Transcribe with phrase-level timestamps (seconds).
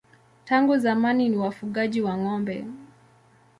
[0.45, 2.65] Tangu zamani ni wafugaji wa ng'ombe.